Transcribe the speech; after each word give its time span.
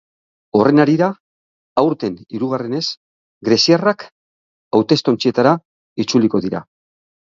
Horren 0.59 0.83
harira, 0.83 1.09
aurten 1.81 2.15
hirugarrenez, 2.35 2.81
greziarrak 3.49 4.07
hautetsontzietara 4.79 5.55
itzuliko 6.07 6.43
dira. 6.49 6.65